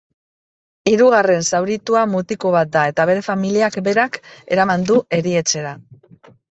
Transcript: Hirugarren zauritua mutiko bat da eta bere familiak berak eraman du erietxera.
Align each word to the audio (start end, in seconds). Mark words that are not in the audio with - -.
Hirugarren 0.91 1.45
zauritua 1.49 2.07
mutiko 2.15 2.55
bat 2.57 2.73
da 2.77 2.87
eta 2.93 3.07
bere 3.13 3.25
familiak 3.31 3.81
berak 3.91 4.21
eraman 4.59 4.91
du 4.93 5.03
erietxera. 5.21 5.81